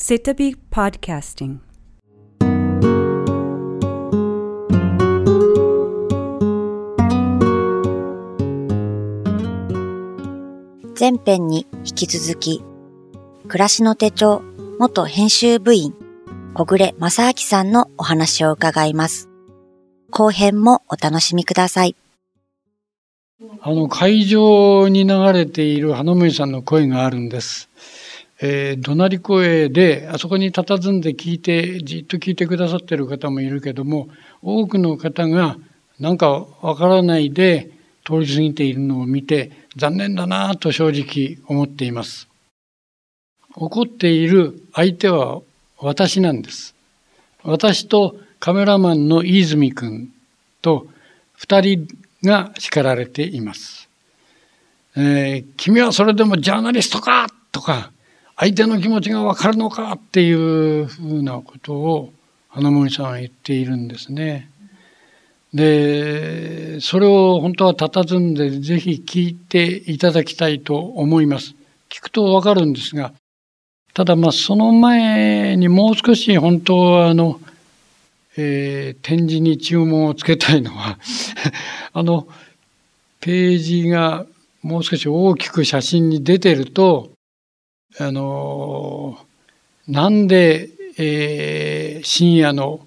[0.00, 1.58] Sitabi Podcasting
[10.96, 12.62] 前編に引き続き、
[13.48, 14.40] 暮らしの手帳
[14.78, 15.92] 元編集部員、
[16.54, 19.28] 小暮正明さんのお話を伺います。
[20.12, 21.96] 後編もお楽しみください。
[23.60, 27.68] あの会場に流れている花森さんの声があるんです。
[28.40, 34.08] えー怒鳴り声であそこに佇んで聞いてじっと聞いてくださってる方もいるけども
[34.42, 35.56] 多くの方が
[35.98, 37.70] なんかわからないで
[38.04, 42.28] 通り過ぎているのを見て残念だなと正直思っています。
[43.54, 45.40] 怒っている相手は
[45.78, 46.74] 私なんです。
[47.42, 50.12] 私とカメラマンの飯泉君
[50.62, 50.86] と
[51.34, 51.88] 二人
[52.22, 53.88] が叱られています。
[54.96, 57.90] えー君はそれでもジャーナリストかとか、
[58.40, 62.12] 相手の気持ちがわかるのかっていうふうなことを
[62.48, 64.48] 花森さんは言っているんですね。
[65.52, 71.56] で、それを本当は佇んでぜひ聞いていただきたいと思います。
[71.88, 73.12] 聞くとわかるんですが、
[73.92, 77.40] ただまあその前にもう少し本当はあの、
[78.36, 80.98] えー展示に注文をつけたいのは
[81.92, 82.28] あの
[83.20, 84.26] ページが
[84.62, 87.10] もう少し大きく写真に出てると
[87.96, 89.18] あの
[89.86, 92.86] なんで、えー深夜の、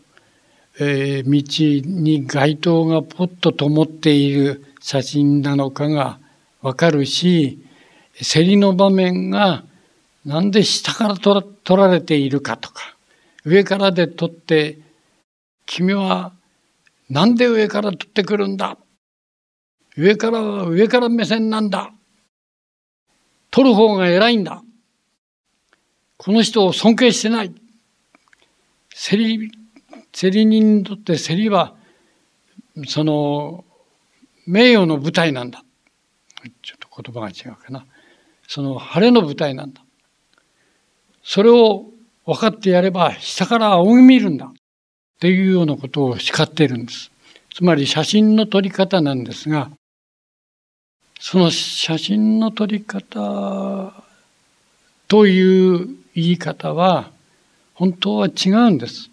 [0.80, 6.20] えー道に街灯がポッと灯っている写真なのかが
[6.62, 7.60] わかるし
[8.14, 9.64] 競りの場面が
[10.24, 12.96] なんで下から撮られているかとか
[13.44, 14.78] 上からで撮って
[15.66, 16.32] 君は
[17.10, 18.78] なんで上から撮ってくるんだ？
[19.98, 21.92] 上からは上から目線なんだ？
[23.50, 24.62] 撮る方が偉いんだ？
[26.24, 27.52] この人を尊敬してない。
[28.92, 29.52] 競り
[30.12, 31.74] 競り人にとって競りは
[32.86, 33.66] その
[34.46, 35.64] 名誉の舞台なんだ。
[36.62, 37.88] ちょっと言葉が違うかな。
[38.48, 39.82] その晴れの舞台なんだ。
[41.24, 41.86] それを
[42.28, 44.46] 分かってやれば下から仰ぎ見るんだ。
[44.46, 44.50] っ
[45.20, 47.12] ていうようなことを叱っているんです。
[47.52, 49.72] つまり写真の撮り方なんですが、
[51.20, 54.11] その写真の撮り方
[55.12, 57.12] という言い方は
[57.74, 59.10] 本当は違うんです。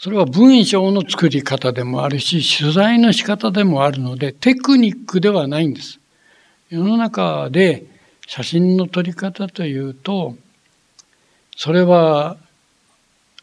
[0.00, 6.00] それは文章の作り方でもあるし、取材の仕方でもあるので、テクニックではないんです。
[6.70, 7.84] 世の中で
[8.26, 10.36] 写真の撮り方というと、
[11.54, 12.38] それは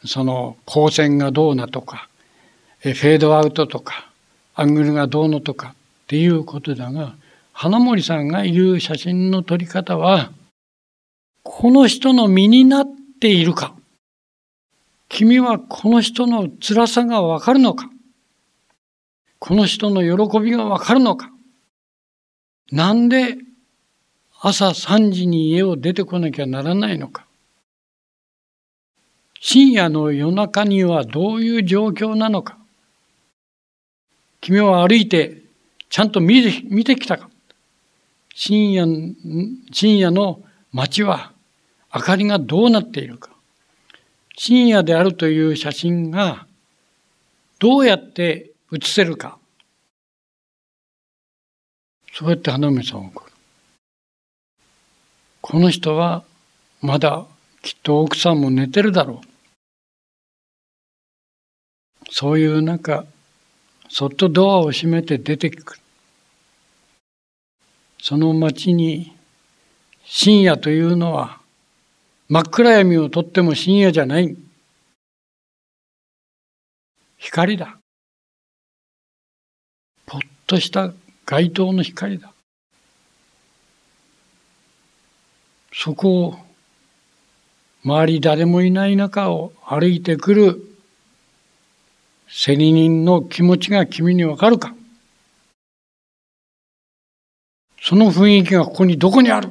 [0.04, 2.10] その光線がどうなとか、
[2.80, 4.10] フェードアウトとか、
[4.56, 7.14] アングルがどうのとかっていうことだが、
[7.54, 10.32] 花森さんが言う写真の撮り方は、
[11.44, 12.88] この人の身になっ
[13.20, 13.76] ているか。
[15.10, 17.90] 君はこの人の辛さがわかるのか。
[19.40, 21.32] この人の喜びがわかるのか。
[22.72, 23.38] なんで
[24.40, 27.26] 朝3時に家を出てこなきゃならないのか。
[29.40, 32.58] 深夜の夜中にはどういう状況なのか。
[34.40, 35.42] 君は歩いて
[35.90, 37.30] ちゃんと見て見てきたか。
[38.34, 38.86] 深夜
[39.72, 40.42] 深夜の
[40.74, 41.32] 街は
[41.94, 43.30] 明かりがどうなっているか。
[44.38, 46.48] 深夜であるという写真が
[47.60, 49.38] どうやって写せるか。
[52.14, 53.32] そうやって花見さんは怒る。
[55.42, 56.24] この人は
[56.82, 57.26] まだ
[57.62, 59.28] きっと奥さんも寝てるだろう。
[62.10, 63.06] そういう中、
[63.90, 65.82] そっとドアを閉めて出てくる。
[68.02, 69.16] その街に
[70.14, 71.40] 深夜というのは
[72.28, 74.36] 真っ暗闇をとっても深夜じゃない。
[77.18, 77.78] 光だ。
[80.06, 80.92] ぽっとした
[81.26, 82.34] 街灯の光だ。
[85.74, 86.36] そこを
[87.86, 90.62] 周り誰もいない中を歩いてくる
[92.28, 94.76] 競り人の気持ちが君にわかるか
[97.82, 99.48] その雰囲気がここにどこにある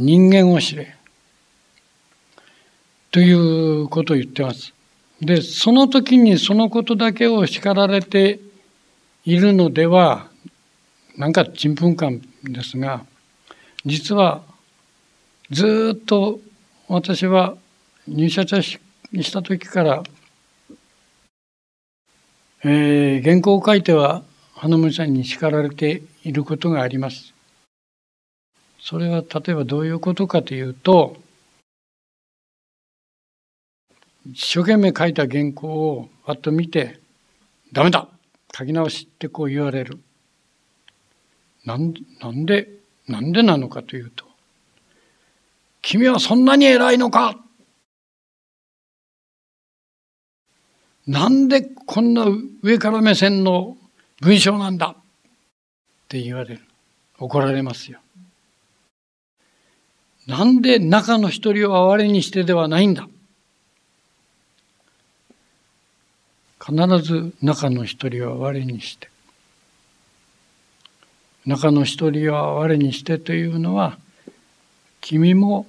[0.00, 0.96] 人間を知れ。
[3.10, 4.72] ということを言ってます。
[5.20, 8.40] で、その時にそのことだけを叱られて
[9.26, 10.28] いるのでは、
[11.18, 13.04] なんかちんぷんかんですが、
[13.84, 14.42] 実は
[15.50, 16.40] ずっと
[16.88, 17.58] 私は
[18.08, 18.78] 入社者し
[19.30, 20.02] た時から、
[22.64, 24.22] えー、原稿を書いては
[24.54, 27.34] 花森さんに叱られていることがあります。
[28.80, 31.16] それは例えばどういうことかというと、
[34.26, 37.00] 一生懸命書いた原稿をあっと見て、
[37.72, 38.08] ダメだ
[38.56, 39.98] 書き直しってこう言われる。
[41.64, 42.68] なんなんで、
[43.06, 44.24] なんでなのかというと、
[45.82, 47.38] 君はそんなに偉いのか
[51.06, 52.26] なんでこんな
[52.62, 53.76] 上から目線の
[54.20, 55.02] 文章なんだっ
[56.08, 56.60] て言われる。
[57.18, 58.00] 怒られますよ。
[60.30, 63.08] なんで中の一人を哀れにしてではないんだ？
[66.64, 69.10] 必ず中の一人を哀れにして。
[71.46, 73.98] 中の一人を哀れにしてというのは、
[75.00, 75.66] 君も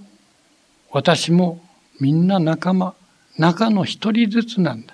[0.91, 1.59] 私も
[1.99, 2.93] みんな仲間、
[3.39, 4.93] 中の一人ずつなんだ。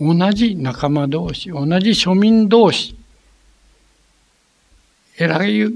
[0.00, 2.96] 同じ仲間同士、同じ庶民同士、
[5.18, 5.72] 偉い、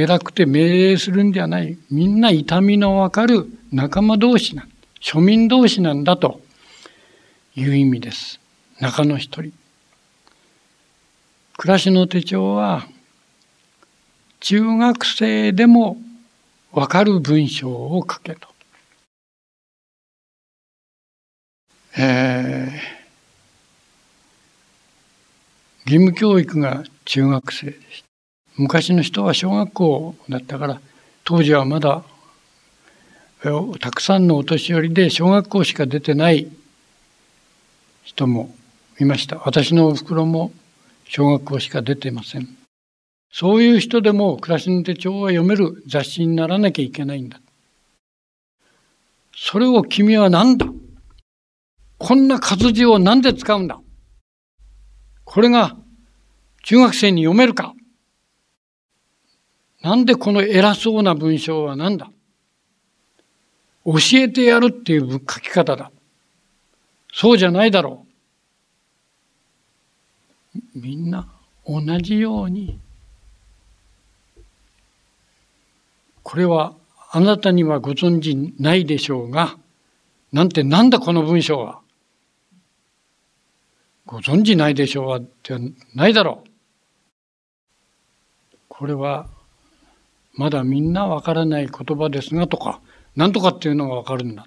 [0.00, 1.76] 偉くて命令するんじゃない。
[1.90, 4.68] みんな痛みのわかる仲間同士なん。
[5.00, 6.40] 庶民同士なんだと
[7.56, 8.38] いう意味です。
[8.78, 9.52] 中の一人。
[11.56, 12.86] 暮らしの手帳は、
[14.38, 15.98] 中学生でも
[16.70, 18.46] わかる文章を書けと。
[21.96, 28.07] えー、義務教育が中学生でした。
[28.58, 30.80] 昔の人は小学校だったから、
[31.24, 32.02] 当時はまだ
[33.80, 36.48] たくさんのお年寄りで小学校しか出てない
[38.02, 38.52] 人も
[38.98, 39.36] いました。
[39.44, 40.50] 私のお袋も
[41.06, 42.48] 小学校しか出てません。
[43.30, 47.40] そういう人でも暮らしの手帳は読める雑誌にならなきゃいけないんだ。
[49.36, 50.66] それを君は何だ？
[51.98, 53.78] こんな活字を何で使うんだ？
[55.24, 55.76] これが
[56.64, 57.74] 中学生に読めるか？
[59.88, 62.10] なんでこの偉そうな文章は何だ？
[63.86, 65.90] 教えてやるっていう書き方だ。
[67.10, 68.04] そうじゃないだろ
[70.54, 70.60] う。
[70.78, 71.26] みんな
[71.66, 72.78] 同じように
[76.22, 76.74] これは
[77.10, 79.56] あなたにはご存知ないでしょうが、
[80.34, 81.80] なんてなんだこの文章は。
[84.04, 85.58] ご存知ないでしょうはって
[85.94, 86.48] ないだろう。
[88.68, 89.28] これは
[90.38, 92.80] まだみんなわからない言葉ですがとか、
[93.16, 94.46] なんとかっていうのがわかるんだ。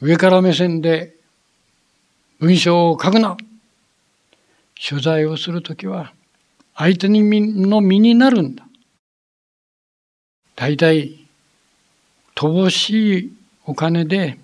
[0.00, 1.14] 上から目線で
[2.40, 3.36] 文章を書くな。
[4.86, 6.12] 取材をするときは
[6.74, 8.66] 相手の身になるんだ。
[10.56, 11.24] 大体、
[12.34, 13.32] 乏しい
[13.64, 14.40] お金で、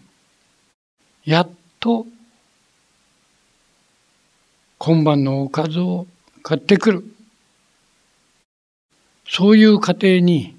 [1.25, 2.07] やっと
[4.79, 6.07] 今晩のおかずを
[6.42, 7.04] 買ってくる。
[9.28, 10.56] そういう家庭に、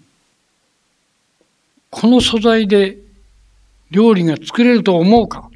[1.90, 2.98] この素材で
[3.92, 5.52] 料理が作れると思うか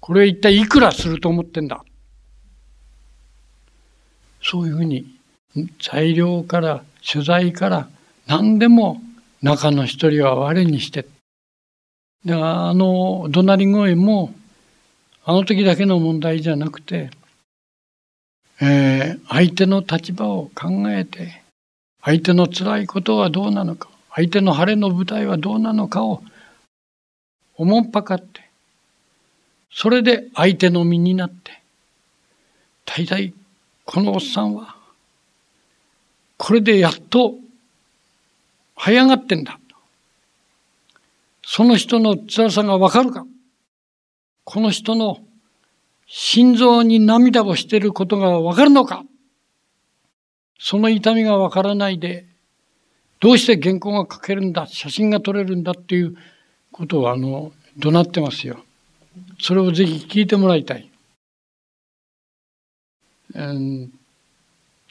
[0.00, 1.82] これ一体いくらすると思ってんだ
[4.42, 5.06] そういうふうに
[5.80, 7.88] 材料から取材から
[8.26, 9.00] 何でも
[9.40, 11.06] 中の一人は我にして。
[12.24, 14.34] であの怒鳴り声も
[15.24, 17.10] あの時だけの問題じゃなくて、
[18.60, 21.42] えー、相手の立場を考えて
[22.02, 26.22] 相手の辛いことはどうなのか相手の晴れの舞台はどうなのかを
[27.56, 28.42] 思っぱかって
[29.72, 31.60] それで相手の身になって
[32.84, 33.34] 大体
[33.84, 34.76] このおっさんは、
[36.36, 37.34] これでやっと、
[38.76, 39.58] 這い上がってんだ。
[41.46, 43.26] その人の辛さがわかるか
[44.44, 45.18] この人の
[46.06, 49.04] 心臓に涙をしていることがわかるのか？
[50.58, 52.26] その痛みがわからないで、
[53.20, 56.16] どうして原稿が書けるんだ、写真が撮れるんだっていう
[56.72, 58.64] ことをあの、怒鳴ってますよ。
[59.40, 60.90] それをぜひ聞いてもらいたい。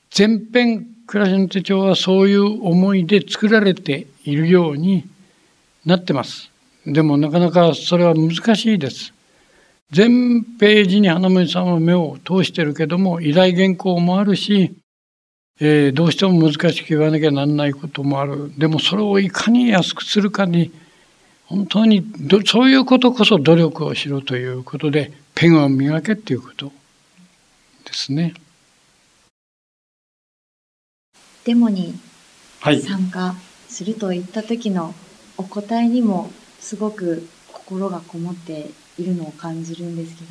[0.10, 5.06] 全編暮らしの手帳はそういう思いで作られているように
[5.86, 6.50] なってます。
[6.86, 9.14] でもなかなかそれは難しいです。
[9.94, 14.74] 全ページに花森さんは目を通してるけども依頼原稿もあるし、
[15.60, 18.52] えー、どうしても難しく言わなきゃなんないこともある。
[18.58, 20.72] でもそれをいかに安くするかに
[21.46, 22.04] 本当に
[22.46, 26.72] そういうことこそ努力をしろということでペンを磨けっていうこと
[27.86, 28.34] ですね。
[31.46, 31.94] デモに
[32.62, 33.36] 参加
[33.68, 34.96] するといった時の
[35.38, 37.28] お答えにもすごく
[37.66, 40.28] 心がこもっているのを感じるんですけれ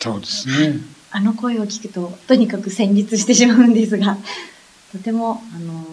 [0.00, 0.80] そうですね。
[1.10, 4.16] あの声を聞くと、とにかく戦慄してしまうんですが、
[4.92, 5.84] とても、あの、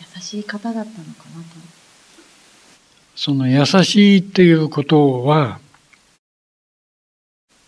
[0.00, 1.76] 優しい方だったのかなと。
[3.14, 5.58] その優しいっていうことは、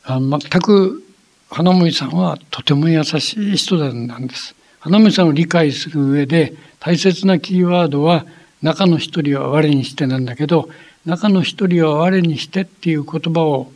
[0.05, 1.05] あ全く
[1.51, 4.55] 花森さんはとても優しい人なんです。
[4.81, 8.25] 花森さんを理解する上で大切なキーワードは
[8.63, 10.69] 中の一人は我にしてなんだけど
[11.07, 13.73] 中の一人は我にしてっていう言葉を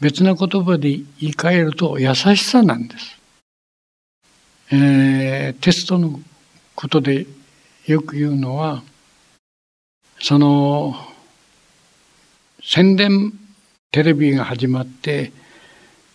[0.00, 3.18] 別な言葉で言い換えると優しさなんです。
[4.72, 6.20] えー、テストの
[6.74, 7.26] ことで
[7.86, 8.82] よく言うのは
[10.20, 10.94] その
[12.62, 13.32] 宣伝
[13.90, 15.32] テレビが始まって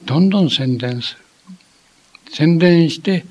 [0.04, 1.22] どんどん宣伝する。
[2.32, 3.26] 宣伝して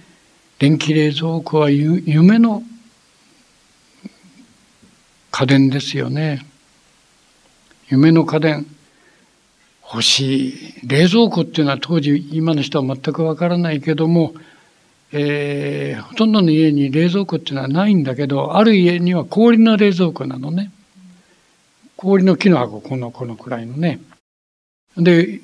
[0.59, 2.63] 電気冷蔵庫は夢の
[5.37, 6.47] 家電ですよね。
[7.89, 8.67] 夢の家電。
[9.83, 10.75] 欲しい。
[10.87, 14.33] 冷蔵庫っていうのは当時今の人は全くわからないけども、
[15.11, 20.71] えー、ほとんどの家に冷蔵庫っていうのはないんだけど、ある家には氷の冷蔵庫なのね。
[21.97, 23.99] 氷の木の箱、この、このくらいのね。
[24.97, 25.41] で、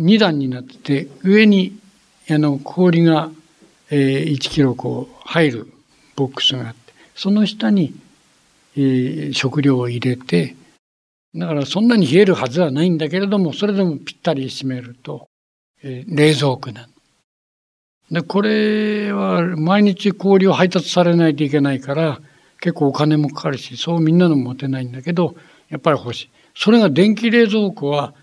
[0.00, 1.78] 2段になってて、上に
[2.28, 3.30] あの氷が、
[3.88, 5.72] えー、1キロこう入る
[6.16, 7.94] ボックスがあって、その下に、
[8.76, 10.56] え、食料を入れて、
[11.34, 15.28] だからそんなに冷えるはずはないんだけれども、それでもぴったり閉めると、
[15.82, 16.88] え、冷蔵庫なの。
[18.10, 22.20] で、これは毎日氷を配達されないといけないから、
[22.60, 25.34] 結構お金もかかるし、そうみんなの持てないんだけど、
[25.68, 26.30] やっぱり欲しい。
[26.54, 28.14] それが電気冷蔵庫は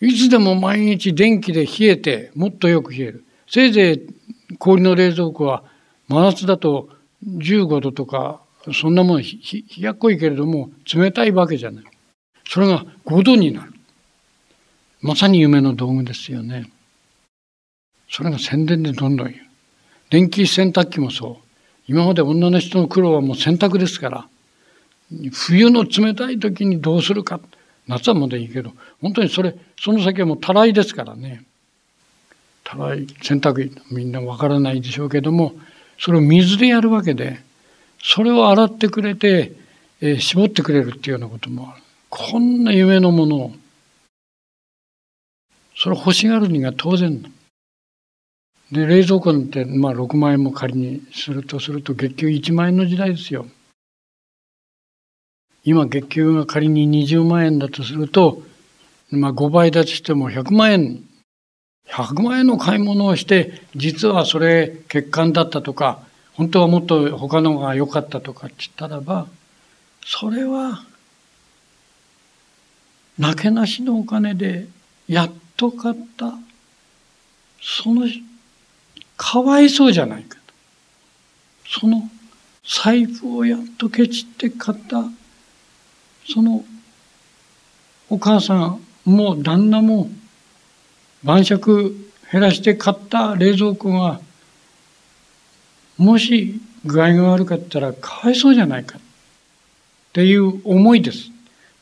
[0.00, 3.24] いつでも毎日電気で冷えてもっとよく冷える。
[3.48, 5.64] せいぜい氷の冷蔵庫は
[6.08, 6.90] 真夏だと
[7.26, 8.40] 15度とか
[8.72, 11.84] そんなもんひやっこいけれども冷たいわけじゃない。
[12.48, 13.72] それが5度になる。
[15.02, 16.70] まさに夢の道具ですよね。
[18.08, 19.42] それが宣伝でどんどん言う。
[20.10, 21.44] 電気洗濯機もそう。
[21.86, 24.28] 今まで女の人の苦労はもう洗濯ですから。
[25.32, 27.40] 冬の冷たい時にどうするか。
[27.86, 31.44] 夏はまだいいけど、本当にそれ、その先はもうたらいですからね。
[32.62, 35.54] たらい、洗濯機、みんなわからないでしょうけども、
[35.98, 37.40] それを水でやるわけで、
[38.06, 39.52] それを洗ってくれて、
[40.02, 41.82] えー、絞ってくれるっていうようなこともある。
[42.10, 43.52] こんな夢のものを、
[45.74, 47.24] それ欲しがるには当然
[48.70, 53.46] で、冷蔵庫なんて、まあ6万円も仮にするとすると、月給1万円の時代ですよ。
[55.64, 58.42] 今月給が仮に20万円だとすると、
[59.10, 61.02] まあ5倍だとしても100万円、
[61.88, 66.03] 100万円の買い物をして、実はそれ欠陥だったとか、
[66.34, 69.26] 本当はもっと他のが良かったとかって言ったらば、
[70.04, 70.84] それは、
[73.18, 74.66] なけなしのお金で
[75.08, 76.34] やっと買った、
[77.62, 78.06] その、
[79.16, 80.44] かわいそうじゃないかと。
[81.80, 82.10] その
[82.66, 85.04] 財布をやっとケチって買った
[86.26, 86.64] その
[88.08, 90.08] お母さんも旦那も
[91.22, 91.94] 晩酌
[92.32, 94.20] 減らして買った冷蔵庫が
[95.96, 99.00] もし具合が悪かったらかわいそうじゃないかっ
[100.12, 101.30] ていう思いです。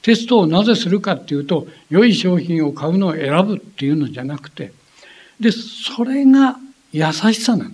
[0.03, 4.73] テストをなぜするかっていうと良い商品を買うのを選ぶっていうのじゃなくて
[5.39, 6.57] でそれが
[6.93, 7.71] 優しさなの。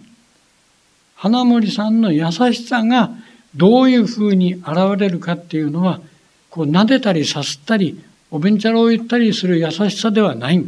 [1.16, 3.10] 花森さんの優しさが
[3.56, 4.68] どういうふうに現
[4.98, 6.00] れるかっていうのは
[6.48, 10.64] こう撫でたりさすったり、おべんちゃらを言ったりする優しさではない。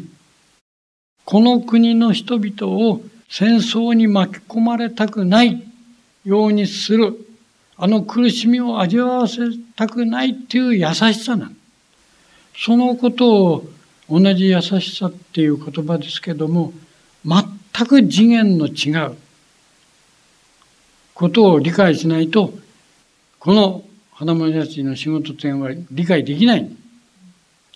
[1.24, 3.00] この国の人々を
[3.30, 5.62] 戦争に巻き込まれたくない
[6.24, 7.16] ようにする。
[7.76, 9.38] あの苦しみを味わわせ
[9.74, 11.52] たくないっていう優しさなの。
[12.54, 13.70] そのことを
[14.10, 16.74] 同じ優しさっていう言葉ですけども、
[17.24, 19.16] 全く次元の違う
[21.14, 22.52] ことを理解しないと、
[23.38, 26.70] この花森たちの仕事点は理解できない。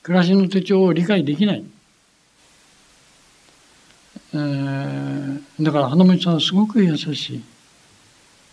[0.02, 1.64] 暮らしの手帳を理解できない。
[4.34, 5.13] えー、
[5.60, 7.42] だから花森さんはすごく優し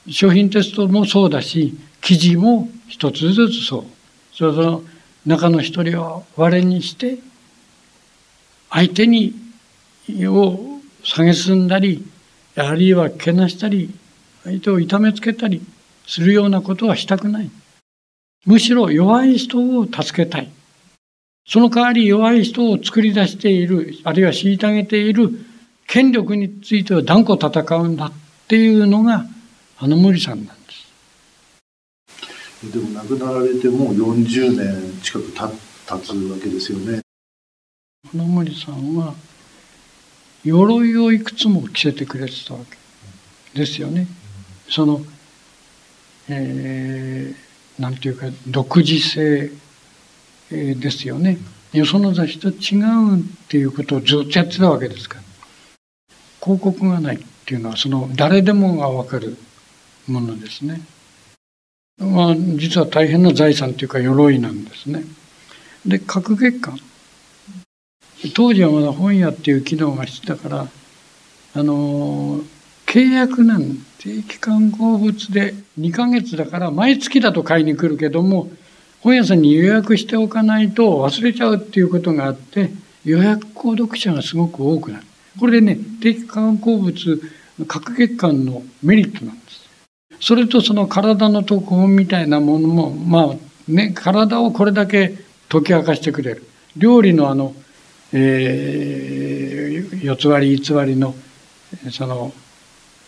[0.07, 0.13] い。
[0.13, 3.85] 商品テストもそうだし、記事も一つずつそう。
[4.33, 4.83] それぞ
[5.25, 7.19] れ中の一人を我にして、
[8.69, 9.33] 相手に、
[10.09, 12.05] を蔑んだり、
[12.55, 13.93] あるいはけなしたり、
[14.43, 15.61] 相手を痛めつけたり
[16.07, 17.49] するようなことはしたくない。
[18.45, 20.49] むしろ弱い人を助けたい。
[21.47, 25.29] その代わり弱い人を作り出している、あるいは虐げている
[25.91, 28.11] 権力については断固戦うんだっ
[28.47, 29.25] ていうのが
[29.75, 30.71] 花森さんなんで
[32.61, 32.71] す。
[32.71, 37.01] でも亡くなられてもう40年近く経つわけですよね。
[38.09, 39.15] 花森さんは
[40.45, 42.61] 鎧をいくつも着せてくれてたわ
[43.53, 44.07] けですよね。
[44.69, 45.01] その、
[46.29, 49.51] えー、なんていうか独自性、
[50.51, 51.37] えー、ですよね。
[51.73, 55.30] よその雑誌と違うっていうことをずっとやってたわけですから。
[56.43, 59.37] 広告がないっていうのはその誰でもがわかる
[60.07, 60.81] ものですね。
[61.99, 65.03] まあ実は大変な財産というか鎧なんですね。
[65.85, 66.77] で各月間
[68.35, 70.67] 当時はまだ本屋っていう機能がしてたから
[71.53, 72.41] あの
[72.85, 78.49] 契約なん定期刊行物で2ヶ月だから毎月だと買いに来るけども
[79.01, 82.71] 本屋さんに予約しておかないと忘れちゃうっていうことがあって
[83.03, 85.05] 予約購読者がすごく多くなる。
[85.39, 87.21] これでね定期刊行物
[87.67, 89.69] 各月間のメリットなんです。
[90.19, 95.15] それとその体の特本みたいなものもまあね体をこれだけ
[95.49, 96.43] 解き明かしてくれる。
[96.77, 97.53] 料理のあの
[98.13, 101.15] えー、四つ割り偽りの
[101.91, 102.33] その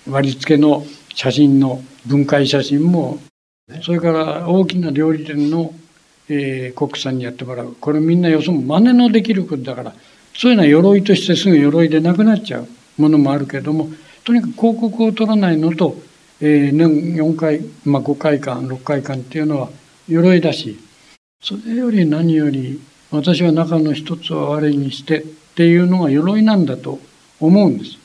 [0.09, 3.19] 割り付けの写真の分解写真も
[3.81, 5.73] それから大きな料理店の、
[6.29, 9.93] えー、コックさんにやってもらうこれみんなよそも真似のできることだから
[10.35, 13.89] そういうのは鎧としてすぐ鎧でなくなっちゃうものもあるけれども
[14.23, 15.95] とにかく広告を取らないのと、
[16.41, 19.69] えー、年4回、まあ、5回間6回間っていうのは
[20.07, 20.79] 鎧だし
[21.41, 25.25] それより何より私は中の一つを我にしてっ
[25.55, 26.99] ていうのが鎧なんだと
[27.39, 27.99] 思うんです。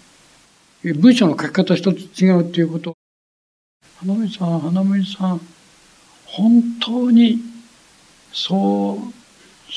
[1.01, 2.95] 文章の書き方一つ違うっていうこと。
[4.01, 5.41] 花森さん、花森さん、
[6.27, 7.39] 本当に
[8.33, 9.15] そう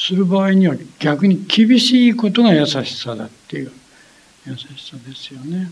[0.01, 3.71] する場合には逆に厳しいことが優しさだっていう
[4.47, 5.69] 優しさですよね。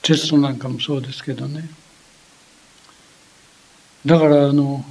[0.00, 1.68] テストなんかもそうですけどね。
[4.06, 4.84] だからあの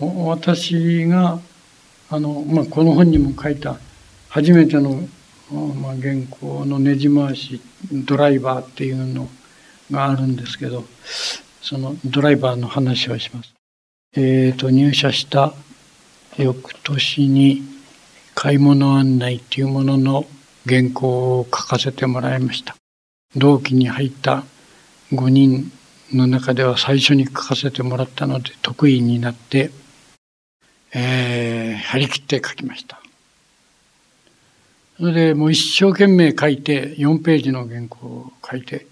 [0.00, 1.38] 私が
[2.10, 3.78] あの、まあ、この本にも書いた
[4.28, 5.08] 初めての、
[5.52, 7.60] まあ、原稿のねじ回し
[7.92, 9.28] ドライバーっていうの
[9.92, 10.84] があるんですけど
[11.62, 13.54] そのドライバーの話をします。
[14.16, 15.54] えーと、入社した
[16.38, 17.62] 翌年に
[18.34, 20.26] 買い物案内っていうものの
[20.66, 22.76] 原稿を書かせてもらいました。
[23.36, 24.44] 同期に入った
[25.12, 25.70] 5人
[26.12, 29.70] の中では最初に書かせてもらったので得意になって
[30.92, 33.00] えー、張り切って書きました。
[34.98, 38.86] それでもう一生懸命書いて、4ページの原稿を書いて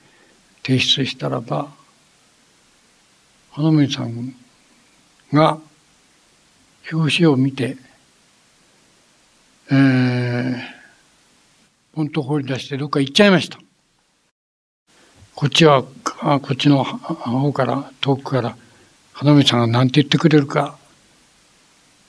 [0.65, 1.69] 提出したらば、
[3.51, 4.35] 花森さん
[5.33, 5.59] が
[6.93, 7.77] 表紙を見て、
[9.71, 10.57] えー、
[11.95, 13.59] ポンと放り出してどっか行っちゃいました。
[15.35, 18.57] こっちは、こっちの方から、遠くから、
[19.13, 20.79] 花森さんが何て言ってくれるか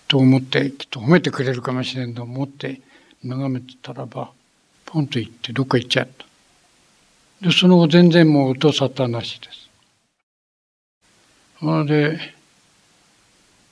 [0.08, 2.82] と思ってきっと褒めてくれるかもしれんと思って
[3.24, 4.32] 眺めてたらば
[4.86, 6.26] ポンと行ってどっか行っちゃった。
[7.48, 9.70] でその後全然もう音沙汰なしです。
[11.60, 12.20] それで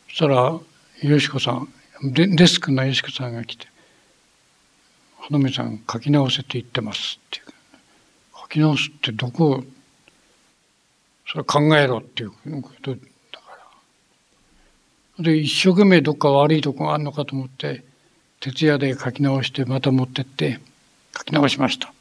[0.09, 0.59] そしたら
[1.01, 1.69] よしこさん
[2.03, 3.67] デデスクのよしこさんが来て
[5.19, 7.45] 「花見さん書き直せって言ってます」っていう。
[8.47, 9.63] 書き直すってどこを
[11.27, 12.31] それ考えろっていう
[12.61, 12.95] こと
[15.19, 17.83] で一生懸命どっか悪いとこがあるのかと思って
[18.39, 20.59] 徹夜で書き直してまた持ってって
[21.17, 21.89] 書き直しました。
[21.89, 21.91] っ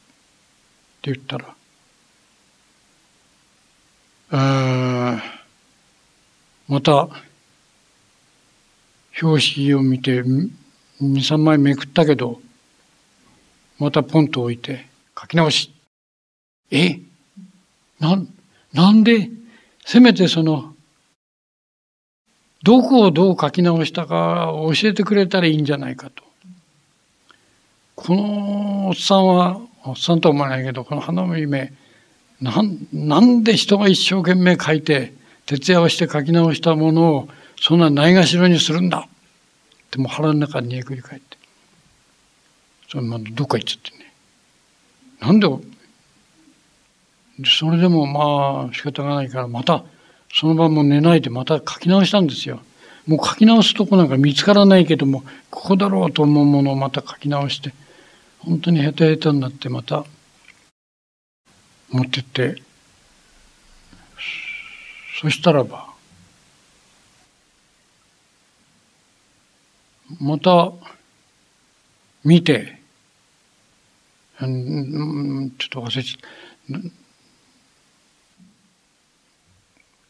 [1.01, 1.55] て言ったら
[4.29, 5.21] あ
[6.67, 7.09] また
[9.21, 10.23] 表紙を見て
[11.01, 12.39] 23枚めくったけど
[13.79, 14.87] またポンと置いて
[15.19, 15.73] 書き直し
[16.71, 16.99] え？
[17.99, 18.21] な
[18.73, 19.29] なんで
[19.85, 20.73] せめてその
[22.63, 26.23] どこをどう書き直したか教えてくれたらいいんじゃないかと。
[27.95, 31.71] このおっさんは、おっさんとは思わないけど、この花の夢、
[32.41, 35.13] なんなんで人が一生懸命書いて、
[35.45, 41.37] 徹夜をして書き直したものを、そんなないがしろにするんだってもう腹の中にえくり返って。
[42.89, 44.13] そのままどっか行っちゃってね。
[45.19, 45.47] なんで、
[47.45, 49.83] それでもまあ仕方がないからまた
[50.33, 52.61] その場も寝ないでまた書き直したんですよ。
[53.07, 57.73] もう書き直すとこなんか見つからないけども、ここだろうと思うものをまた書き直して、
[58.39, 60.03] 本当にヘタヘタになってまた
[61.89, 62.61] 持ってって、
[65.21, 65.87] そしたらば、
[70.19, 70.71] また
[72.23, 72.79] 見て、
[74.39, 74.49] ちょっ
[75.69, 76.81] と忘れちゃっ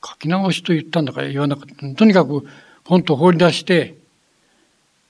[0.02, 0.08] た。
[0.10, 1.96] 書き直しと言ったんだから言わなかった。
[1.96, 2.48] とにかく
[2.86, 3.96] 本と放り出して、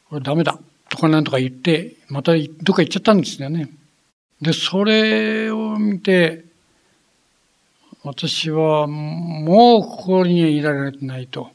[0.09, 0.59] これダメだ。
[0.89, 2.39] とかなんとか言って、またど
[2.73, 3.69] っか行っちゃったんですよね。
[4.41, 6.45] で、それを見て、
[8.03, 11.51] 私はもうここにいられないと。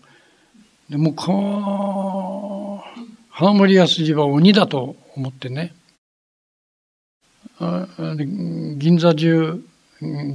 [0.91, 2.52] でもこ
[3.35, 5.75] 花森康次は鬼だと思ってね。
[7.59, 9.65] 銀座中、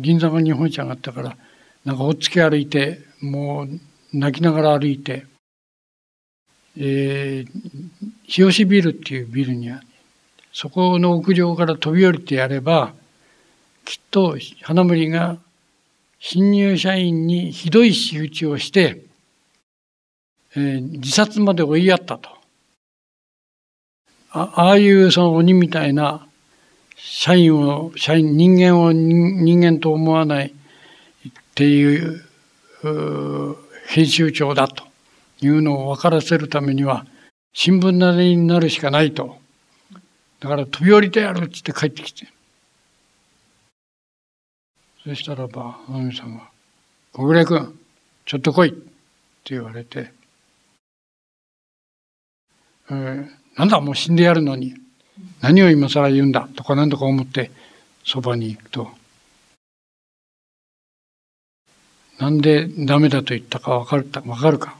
[0.01, 1.37] 銀座が日本一上がったから、
[1.85, 3.79] なんかおっつけ歩いて、もう
[4.13, 5.27] 泣きながら歩いて、
[6.75, 7.51] えー、
[8.23, 9.81] 日吉ビルっていうビルには、
[10.51, 12.95] そこの屋上から飛び降りてやれば、
[13.85, 15.37] きっと花森が
[16.17, 19.03] 新入社員にひどい仕打ちをして、
[20.55, 22.36] えー、自殺まで追いやったと。
[24.37, 26.27] あああいうその鬼みたいな
[26.95, 32.23] 社員を、社員、人間を人間と思わないっていう
[33.87, 34.83] 編集長だと
[35.41, 37.05] いうのを分からせるためには
[37.53, 39.37] 新聞なりになるしかないと。
[40.39, 42.27] だから飛び降りてやるってって帰ってきて。
[45.03, 46.49] そしたらば、花見さんが、
[47.13, 47.79] 小暮君、
[48.25, 50.11] ちょっと来いって言われて、
[52.89, 54.75] えー、なんだもう死んでやるのに、
[55.41, 57.51] 何を今更言うんだとか何とか思って
[58.05, 58.89] そばに行くと、
[62.19, 64.77] なんでダメだと言ったかわかるかわかるか。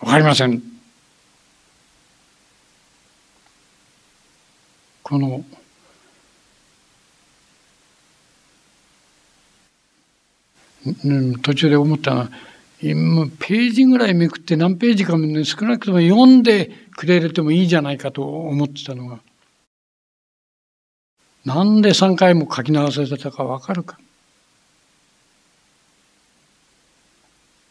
[0.00, 0.62] わかりません。
[5.02, 5.44] この
[11.42, 12.30] 途中で思ったのは
[12.82, 19.20] ページぐらいめくって何ページかも、ね、少なくとも読んでくれてもいいじゃないかと思ってたのが
[21.44, 23.98] なんで3回も書き直させたかわかるか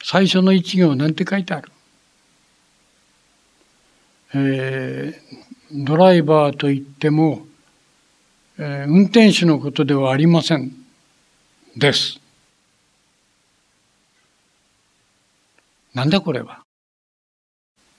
[0.04, 1.72] 最初の一行なんて書いてある
[4.34, 7.46] えー、ドライバーといっても、
[8.58, 10.72] えー、運転手のことではありません。
[11.76, 12.21] です。
[15.94, 16.62] なんだこれは。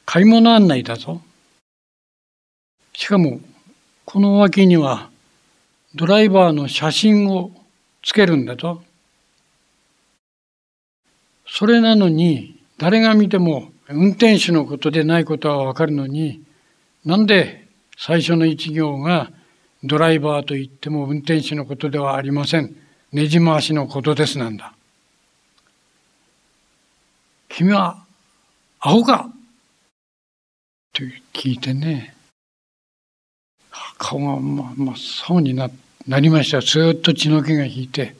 [0.07, 1.21] 買い物案内だぞ。
[2.95, 3.41] しかも、
[4.05, 5.11] この脇には、
[5.95, 7.51] ドライバーの写真を
[8.03, 8.83] つけるんだと。
[11.47, 16.43] それなのに、誰が見ても運転手のことでないことはわかるのに、
[17.05, 19.31] なんで最初の一行が
[19.85, 22.75] ドライバーと言っても運転手のことではありません。
[23.13, 24.75] ねじ回しのことですなんだ。
[27.55, 28.03] 君は、
[28.81, 29.29] アホか？
[30.95, 31.03] と
[31.35, 32.15] 聞いてね、
[33.99, 34.97] 顔が真っ
[35.29, 35.69] 青にな
[36.09, 36.63] なりました。
[36.63, 38.17] ずっと血の気が引いて、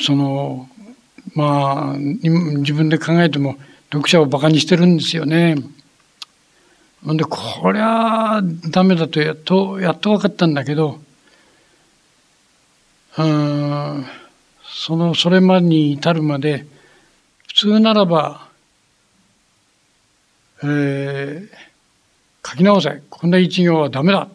[0.00, 0.68] その、
[1.34, 3.56] まあ、自分で考えても
[3.90, 5.56] 読者を馬鹿にしてるんですよね。
[7.04, 11.00] ほんで、こりゃダメだとやっと、やっと分かったんだけど、
[13.18, 14.06] うん
[14.64, 16.66] そのそれまでに至るまで
[17.48, 18.48] 普通ならば、
[20.62, 21.48] えー、
[22.48, 24.28] 書き直せこんな一行はダメだっ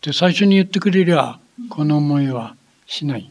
[0.00, 3.30] て最初に言ってくれりゃこの思いはしない。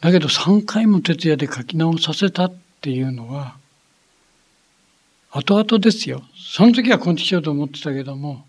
[0.00, 3.56] だけど3回も徹夜で書き直させたっていうのは
[5.30, 6.22] 後々ですよ。
[6.36, 8.44] その時はこんにしようと思ってたけども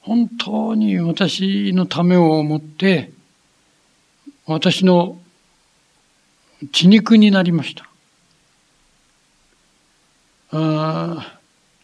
[0.00, 3.10] 本当に私のためを思って
[4.46, 5.18] 私の
[6.72, 7.88] 血肉になりました。
[10.52, 11.38] あ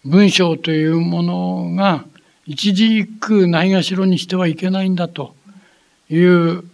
[0.05, 2.05] 文章というものが
[2.47, 5.35] 一字一句ないがしろにしてはいけないんだと
[6.09, 6.65] いう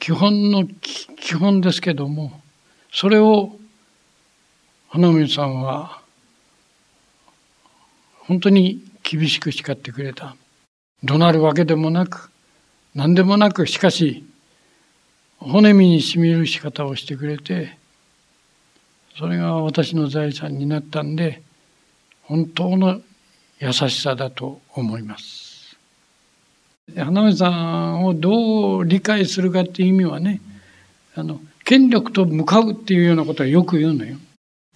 [0.00, 2.40] 基本の基本ですけども
[2.92, 3.56] それを
[4.88, 6.00] 花見さんは
[8.18, 10.34] 本当に厳しく叱ってくれた。
[11.02, 12.30] 怒鳴るわけでもなく
[12.94, 14.24] 何でもなくしかし
[15.46, 17.76] 骨身にしみる仕方をしてくれて
[19.16, 21.42] それが私の財産になったんで
[22.22, 23.00] 本当の
[23.60, 25.76] 優しさだと思います。
[26.96, 30.40] 花見さんをどう理解するかっていう意味はね
[31.14, 34.16] あの権力と向かうっていうようなことはよく言うのよ。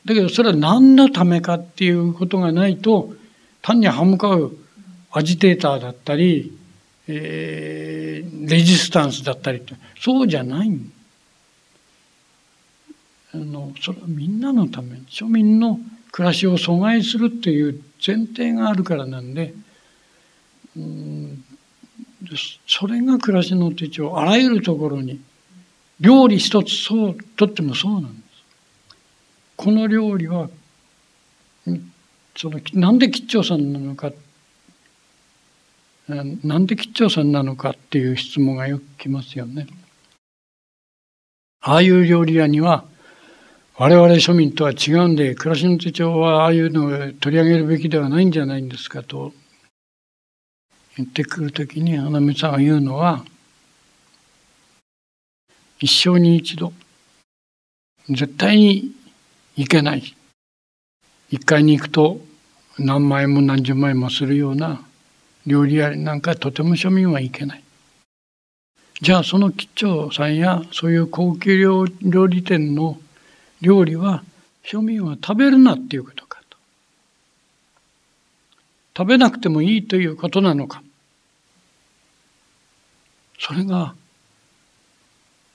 [0.05, 3.13] だけどそれは何のためかっていうことがないと
[3.61, 4.57] 単に歯向かう
[5.11, 6.58] アジテーターだったり
[7.09, 10.71] えー、レジスタンスだったりってそうじゃない
[13.33, 15.81] あのそれはみんなのため庶民の
[16.13, 19.55] 暮らしを阻害するっていう前提があるからなんで
[20.77, 21.45] うん
[22.67, 25.21] それが暮らしの手帳あらゆるところに
[26.01, 28.29] 料理一つそうとってもそうなんです。
[29.57, 30.49] この料理は、
[32.37, 34.13] その、なんで吉兆さんなのか、
[36.09, 39.67] なんで吉兆さんなのかっていう質問がよく来ますよね。
[41.61, 42.87] ああいう料理屋には、
[43.77, 49.35] 我々庶民とは違うんで、暮らしの手帳はああいうのを取り上げるべきではないんじゃないんですかと
[50.97, 53.23] 言ってくるときに、花見さんが言うのは、
[55.79, 56.73] 一生に一度、
[58.09, 58.93] 絶対に
[59.57, 60.15] 行けない。
[61.31, 62.19] 一回に行くと
[62.79, 64.88] 何万円も何十万円もするような
[65.49, 67.63] 料理屋なんかとても庶民はいけない。
[69.01, 71.87] じゃあその吉兆さんやそういう高級料
[72.27, 72.99] 理店の
[73.61, 74.23] 料理は
[74.65, 76.59] 庶民は食べるなっていうことかと。
[78.97, 80.83] 食べなくてもいいということなのか。
[83.41, 83.95] それが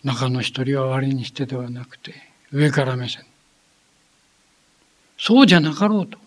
[0.03, 2.13] 中の一人は割にしてではなくて
[2.51, 3.25] 上から目線。
[5.19, 6.17] そうじゃなかろうと。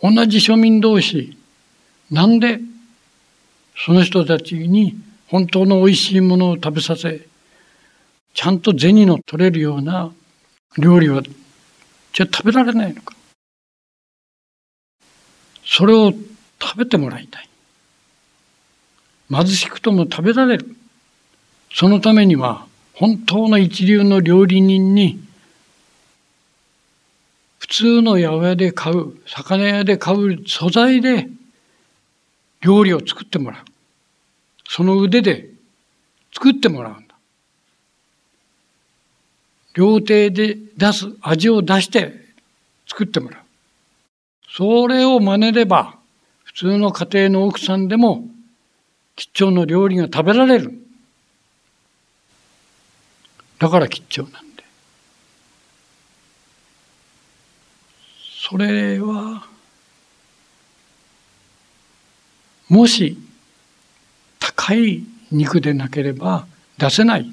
[0.00, 1.36] 同じ庶民同士、
[2.10, 2.60] なんで
[3.84, 4.96] その人たちに
[5.28, 7.26] 本当の美味しいものを食べさせ、
[8.34, 10.12] ちゃんと銭の取れるような
[10.76, 13.14] 料理は、じゃ食べられないのか。
[15.64, 16.12] それを
[16.60, 17.48] 食べてもらいたい。
[19.30, 20.76] 貧しくとも食べられる。
[21.72, 25.20] そのためには、本当の一流の料理人に、
[27.58, 31.28] 普通の八百屋で買う、魚屋で買う素材で
[32.60, 33.64] 料理を作ってもらう。
[34.68, 35.50] その腕で
[36.32, 37.14] 作ってもらうんだ。
[39.74, 42.14] 料亭で出す、味を出して
[42.86, 43.40] 作ってもらう。
[44.50, 45.96] それを真似れば、
[46.44, 48.26] 普通の家庭の奥さんでも、
[49.14, 50.72] 吉兆の料理が食べられる。
[53.58, 54.64] だから吉兆なんで。
[58.48, 59.47] それは、
[62.68, 63.18] もし
[64.38, 66.46] 高い肉でなければ
[66.78, 67.32] 出せない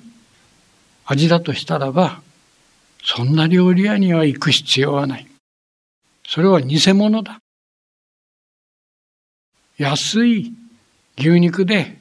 [1.05, 2.21] 味だとしたらば、
[3.03, 5.27] そんな料理屋には行く必要はない。
[6.27, 7.39] それは偽物だ。
[9.77, 10.53] 安い
[11.17, 11.97] 牛肉で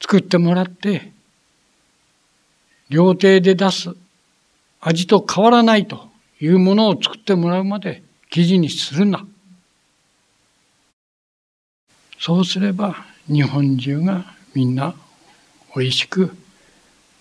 [0.00, 1.12] 作ってもらって、
[2.90, 3.96] 料亭で出す
[4.80, 6.08] 味と変わらないと
[6.40, 9.26] いうものを作ってもらうまで記事にするな。
[12.26, 14.96] そうすれば日本中がみんな
[15.76, 16.36] 美味しく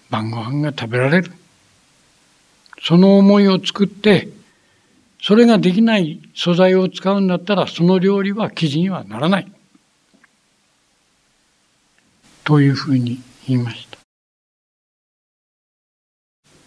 [0.10, 1.32] 晩ご飯が食べられる。
[2.82, 4.30] その思いを作って、
[5.22, 9.52] それができない素材を使うんだったら、その料理は記事にはならない。
[12.44, 14.00] というふうに言いました。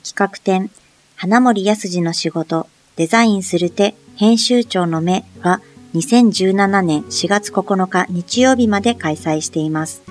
[0.09, 0.71] 企画展、
[1.17, 5.61] 花森康二の仕事、デザインする手、編集長の目は、
[5.95, 10.03] 2017年4月9日日曜日まで開催しています。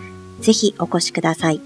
[0.41, 1.61] ぜひお越しください。